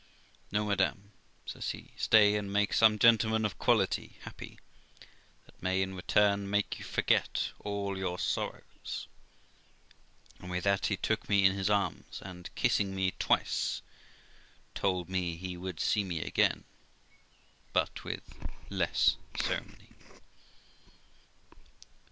No, 0.51 0.65
madam' 0.65 1.11
says 1.45 1.69
he; 1.69 1.91
'stay 1.95 2.35
and 2.35 2.51
make 2.51 2.73
some 2.73 2.97
gentleman 2.97 3.45
of 3.45 3.59
quality 3.59 4.17
happy, 4.21 4.57
that 5.45 5.61
may, 5.61 5.83
in 5.83 5.93
return, 5.93 6.49
make 6.49 6.79
you 6.79 6.85
forget 6.85 7.51
all 7.59 7.95
your 7.95 8.17
sorrows'; 8.17 9.05
and 10.39 10.49
with 10.49 10.63
that 10.63 10.87
he 10.87 10.97
took 10.97 11.29
me 11.29 11.45
in 11.45 11.51
his 11.53 11.69
arms, 11.69 12.19
and 12.25 12.49
kissing 12.55 12.95
me 12.95 13.13
twice, 13.19 13.83
told 14.73 15.07
me 15.07 15.35
he 15.35 15.55
would 15.55 15.79
see 15.79 16.03
me 16.03 16.19
again, 16.23 16.63
but 17.71 18.03
with 18.03 18.23
less 18.71 19.17
ceremony. 19.39 19.89